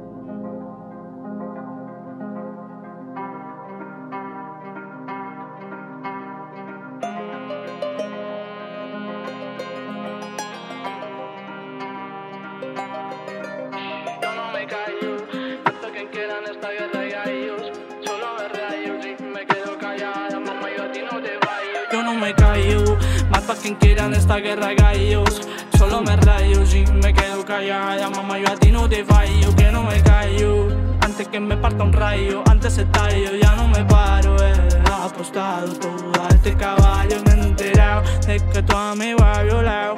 No 22.62 22.75
me 22.75 22.86
callo, 22.86 22.98
mato 23.30 23.51
a 23.51 23.56
quien 23.56 23.75
quieran 23.75 24.13
esta 24.13 24.38
guerra 24.38 24.74
gallos. 24.74 25.41
Solo 25.77 26.01
me 26.01 26.15
rayo 26.15 26.63
y 26.63 26.86
me 26.91 27.13
quedo 27.13 27.46
callada. 27.46 28.10
Mamá, 28.10 28.38
yo 28.39 28.48
a 28.51 28.56
ti 28.56 28.72
no 28.72 28.88
te 28.88 29.03
fallo, 29.03 29.56
que 29.56 29.72
no 29.72 29.84
me 29.84 30.01
callo. 30.01 30.68
Antes 31.01 31.27
que 31.27 31.39
me 31.39 31.58
parta 31.58 31.84
un 31.84 31.94
rayo, 31.94 32.44
antes 32.50 32.74
se 32.74 32.86
tallo, 32.86 33.36
ya 33.41 33.56
no 33.56 33.68
me 33.68 33.84
paro. 33.86 34.36
He 34.38 34.53
apostado 34.89 35.74
todo 35.74 36.12
a 36.24 36.30
este 36.30 36.56
caballo, 36.56 37.18
me 37.25 37.32
he 37.32 37.48
enterado 37.48 38.03
de 38.27 38.39
que 38.39 38.63
tú 38.63 38.75
a 38.75 38.96
mí 38.96 39.13
va 39.13 39.39
a 39.39 39.44
violar. 39.44 39.96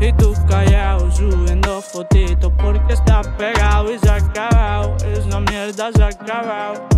Y 0.00 0.12
tú 0.14 0.34
callado, 0.48 1.10
subiendo 1.12 1.82
fotitos 1.82 2.52
porque 2.56 2.94
está 2.94 3.20
pegado 3.36 3.92
y 3.92 3.98
se 3.98 4.08
ha 4.08 4.16
acabado. 4.16 4.96
Esa 5.04 5.40
mierda 5.40 5.90
se 5.92 6.02
ha 6.02 6.08
acabado. 6.08 6.88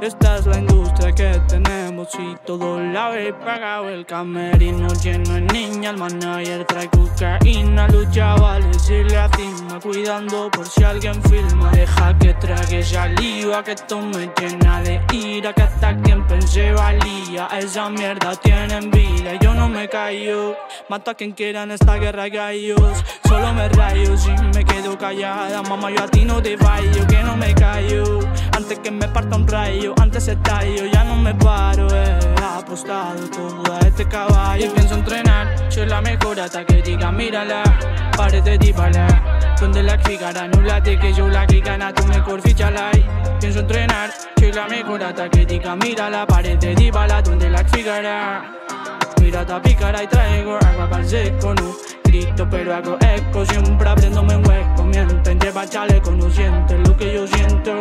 Esta 0.00 0.36
es 0.36 0.46
la 0.46 0.58
industria 0.58 1.12
que 1.12 1.40
tenemos 1.48 2.08
y 2.18 2.36
todo 2.44 2.80
la 2.80 3.18
he 3.18 3.32
pagado. 3.32 3.88
El 3.88 4.04
camerino 4.04 4.88
lleno 5.02 5.34
de 5.34 5.40
niñas, 5.40 5.94
el 5.94 5.98
manager 5.98 6.64
trae 6.64 6.88
cocaína. 6.90 7.88
Los 7.88 8.10
chavales 8.10 8.90
y 8.90 9.04
la 9.04 9.30
cima 9.30 9.80
cuidando 9.80 10.50
por 10.50 10.66
si 10.66 10.82
alguien 10.84 11.22
filma. 11.22 11.70
Deja 11.70 12.18
que 12.18 12.34
trague 12.34 12.82
saliva, 12.82 13.62
que 13.62 13.72
esto 13.72 14.00
me 14.00 14.30
llena 14.38 14.82
de 14.82 15.00
ira. 15.12 15.52
Que 15.52 15.62
hasta 15.62 15.96
quien 16.02 16.26
pensé 16.26 16.72
valía, 16.72 17.48
esa 17.58 17.88
mierda 17.88 18.34
tiene 18.36 18.80
vida. 18.88 19.34
Yo 19.40 19.54
no 19.54 19.68
me 19.68 19.88
callo, 19.88 20.56
mato 20.88 21.12
a 21.12 21.14
quien 21.14 21.32
quiera 21.32 21.62
en 21.62 21.70
esta 21.70 21.96
guerra 21.96 22.28
gallos. 22.28 23.04
Solo 23.26 23.54
me 23.54 23.68
rayo 23.70 24.16
si 24.16 24.30
me 24.54 24.64
quedo 24.64 24.98
callada. 24.98 25.62
Mamá, 25.62 25.90
yo 25.90 26.02
a 26.02 26.08
ti 26.08 26.24
no 26.24 26.42
te 26.42 26.58
fallo, 26.58 27.06
que 27.06 27.22
no 27.22 27.36
me 27.36 27.54
callo. 27.54 28.20
Antes 28.64 28.78
que 28.78 28.90
me 28.90 29.06
parta 29.08 29.36
un 29.36 29.46
rayo, 29.46 29.94
antes 30.00 30.24
se 30.24 30.36
tallo, 30.36 30.86
ya 30.86 31.04
no 31.04 31.16
me 31.16 31.34
paro. 31.34 31.86
He 31.86 32.42
apostado 32.42 33.28
todo 33.28 33.74
a 33.74 33.78
este 33.80 34.08
caballo. 34.08 34.64
Y 34.64 34.68
pienso 34.70 34.94
entrenar, 34.94 35.70
soy 35.70 35.84
la 35.84 36.00
mejor 36.00 36.40
hasta 36.40 36.64
que 36.64 36.80
diga 36.80 37.12
mírala. 37.12 37.62
Párate, 38.16 38.56
dípala. 38.56 39.06
donde 39.60 39.82
la 39.82 39.98
cricara 39.98 40.48
Nullate 40.48 40.98
que 40.98 41.12
yo 41.12 41.28
la 41.28 41.46
cricana, 41.46 41.92
tu 41.92 42.06
mejor 42.06 42.40
ficha 42.40 42.70
like 42.70 43.04
Pienso 43.38 43.60
entrenar, 43.60 44.10
soy 44.38 44.50
la 44.50 44.66
mejor 44.66 45.00
crítica 45.30 45.76
Mira 45.76 46.08
la 46.08 46.26
pared 46.26 46.58
de 46.58 46.74
Dybala 46.74 47.20
donde 47.20 47.50
la 47.50 47.62
cricara 47.64 48.50
Mira 49.20 49.44
ta 49.44 49.60
pícara 49.60 50.02
y 50.02 50.06
traigo 50.06 50.56
agua 50.56 50.88
para 50.88 51.04
seco, 51.04 51.54
no 51.54 51.76
grito 52.02 52.48
pero 52.50 52.74
hago 52.74 52.96
eco 53.00 53.44
Siempre 53.44 53.88
abriéndome 53.88 54.36
un 54.36 54.46
hueco, 54.46 54.84
mienten, 54.84 55.38
lleva 55.38 55.68
chaleco, 55.68 56.12
no 56.12 56.30
sientes 56.30 56.88
lo 56.88 56.96
que 56.96 57.14
yo 57.14 57.26
siento 57.26 57.78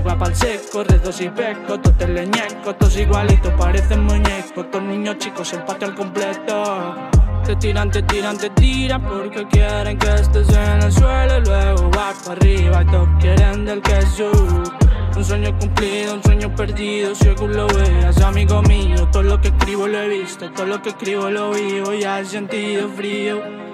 Agua 0.00 0.16
pa'l 0.16 0.34
seco, 0.34 0.82
redos 0.82 1.20
y 1.20 1.28
pesco, 1.28 1.78
todos 1.78 2.08
leñecos, 2.08 2.78
todos 2.78 2.96
igualitos, 2.96 3.52
parecen 3.52 4.02
muñecos, 4.04 4.70
todos 4.70 4.82
niños 4.82 5.18
chicos, 5.18 5.52
el 5.52 5.62
patio 5.64 5.88
al 5.88 5.94
completo. 5.94 6.94
Te 7.44 7.54
tiran, 7.56 7.90
te 7.90 8.02
tiran, 8.04 8.38
te 8.38 8.48
tiran 8.48 9.02
porque 9.02 9.46
quieren 9.48 9.98
que 9.98 10.14
estés 10.14 10.48
en 10.48 10.82
el 10.84 10.90
suelo 10.90 11.36
y 11.36 11.40
luego 11.44 11.90
vas 11.90 12.16
para 12.24 12.32
arriba 12.32 12.82
y 12.82 12.86
todos 12.86 13.08
quieren 13.20 13.66
del 13.66 13.82
queso. 13.82 14.32
Un 15.14 15.22
sueño 15.22 15.58
cumplido, 15.58 16.14
un 16.14 16.22
sueño 16.22 16.54
perdido, 16.54 17.14
según 17.14 17.54
lo 17.54 17.66
veas, 17.66 18.18
amigo 18.22 18.62
mío. 18.62 19.06
Todo 19.12 19.24
lo 19.24 19.38
que 19.38 19.48
escribo 19.48 19.86
lo 19.86 19.98
he 19.98 20.08
visto, 20.08 20.50
todo 20.52 20.64
lo 20.64 20.80
que 20.80 20.88
escribo 20.88 21.28
lo 21.28 21.50
vivo, 21.50 21.92
ya 21.92 22.20
he 22.20 22.24
sentido 22.24 22.88
frío. 22.88 23.69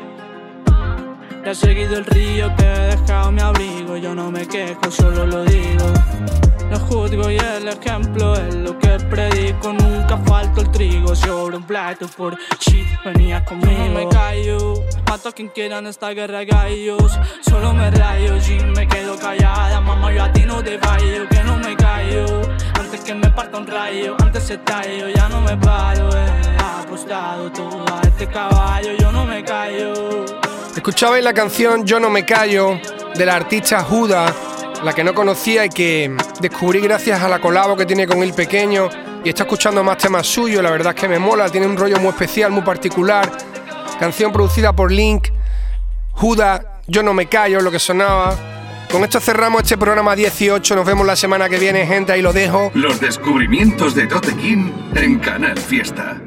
He 1.49 1.55
seguido 1.55 1.97
el 1.97 2.05
río 2.05 2.53
que 2.57 2.65
he 2.65 2.97
dejado 2.97 3.31
mi 3.31 3.41
abrigo. 3.41 3.97
Yo 3.97 4.17
no 4.17 4.33
me 4.33 4.49
quejo, 4.49 4.91
solo 4.91 5.25
lo 5.25 5.45
digo. 5.45 5.85
No 6.69 6.77
juzgo 6.81 7.31
y 7.31 7.37
el 7.37 7.69
ejemplo 7.69 8.35
es 8.35 8.53
lo 8.53 8.77
que 8.77 8.99
predico. 9.09 9.73
Nunca 9.73 10.19
falto 10.27 10.63
el 10.63 10.73
trigo 10.73 11.15
sobre 11.15 11.57
un 11.57 11.63
plato 11.63 12.09
por 12.17 12.37
shit. 12.59 12.89
Venía 13.05 13.45
conmigo. 13.45 13.71
No 13.71 13.91
me 13.91 14.09
callo, 14.09 14.83
mato 15.09 15.29
a 15.29 15.33
quien 15.33 15.47
quiera 15.47 15.79
en 15.79 15.87
esta 15.87 16.11
guerra 16.11 16.43
gallos. 16.43 17.17
Solo 17.43 17.73
me 17.73 17.93
rayo 17.93 18.35
y 18.39 18.65
me 18.75 18.89
quedo 18.89 19.17
callada. 19.17 19.81
Mamá, 19.81 20.13
yo 20.13 20.25
a 20.25 20.33
ti 20.33 20.43
no 20.45 20.65
te 20.65 20.81
fallo, 20.81 21.29
que 21.29 21.45
no 21.45 21.59
me 21.59 21.77
callo. 21.77 22.43
Antes 22.75 23.03
que 23.03 23.15
me 23.15 23.31
parta 23.31 23.59
un 23.59 23.69
rayo, 23.69 24.17
antes 24.21 24.43
se 24.43 24.59
tallo, 24.59 25.09
ya 25.11 25.29
no 25.29 25.41
me 25.43 25.57
paro. 25.57 26.11
He 26.11 26.83
apostado 26.83 27.53
todo 27.53 27.85
a 27.95 28.01
este 28.03 28.27
caballo, 28.27 28.97
yo 28.99 29.13
no 29.13 29.25
me 29.25 29.45
callo. 29.45 30.46
Escuchabais 30.77 31.25
la 31.25 31.33
canción 31.33 31.87
Yo 31.87 31.99
no 31.99 32.11
me 32.11 32.25
callo 32.25 32.79
de 33.17 33.25
la 33.25 33.35
artista 33.35 33.83
Juda, 33.83 34.33
la 34.85 34.93
que 34.93 35.03
no 35.03 35.15
conocía 35.15 35.65
y 35.65 35.71
que 35.71 36.15
descubrí 36.41 36.81
gracias 36.81 37.23
a 37.23 37.29
la 37.29 37.41
colabo 37.41 37.77
que 37.77 37.87
tiene 37.87 38.07
con 38.07 38.23
el 38.23 38.35
pequeño 38.35 38.91
y 39.25 39.31
está 39.31 39.45
escuchando 39.45 39.83
más 39.83 39.97
temas 39.97 40.27
suyos, 40.27 40.63
la 40.63 40.71
verdad 40.71 40.93
es 40.95 41.01
que 41.01 41.09
me 41.09 41.19
mola, 41.19 41.49
tiene 41.49 41.67
un 41.67 41.77
rollo 41.77 41.99
muy 41.99 42.11
especial, 42.11 42.53
muy 42.53 42.63
particular. 42.63 43.33
Canción 43.99 44.33
producida 44.33 44.73
por 44.75 44.93
Link, 44.93 45.29
Juda, 46.13 46.83
Yo 46.87 47.03
no 47.03 47.15
me 47.15 47.27
callo, 47.27 47.61
lo 47.61 47.71
que 47.71 47.79
sonaba. 47.79 48.37
Con 48.93 49.03
esto 49.03 49.19
cerramos 49.19 49.63
este 49.63 49.79
programa 49.79 50.15
18, 50.15 50.77
nos 50.77 50.87
vemos 50.87 51.07
la 51.07 51.17
semana 51.17 51.49
que 51.49 51.59
viene, 51.59 51.87
gente, 51.87 52.13
ahí 52.13 52.23
lo 52.23 52.33
dejo. 52.33 52.71
Los 52.75 53.01
descubrimientos 53.01 53.95
de 53.95 54.07
Tote 54.07 54.31
en 54.31 55.19
Canal 55.21 55.59
Fiesta. 55.59 56.21